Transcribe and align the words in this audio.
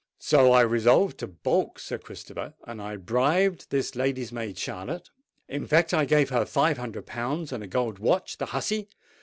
So 0.17 0.51
I 0.51 0.61
resolved 0.61 1.19
to 1.19 1.27
baulk 1.27 1.77
Sir 1.77 1.99
Christopher; 1.99 2.55
and 2.65 2.81
I 2.81 2.95
bribed 2.95 3.69
this 3.69 3.95
lady's 3.95 4.31
maid 4.31 4.57
Charlotte—in 4.57 5.67
fact, 5.67 5.93
I 5.93 6.05
gave 6.05 6.29
her 6.31 6.43
five 6.43 6.79
hundred 6.79 7.05
pounds 7.05 7.51
and 7.51 7.63
a 7.63 7.67
gold 7.67 7.99
watch, 7.99 8.39
the 8.39 8.47
hussey! 8.47 8.89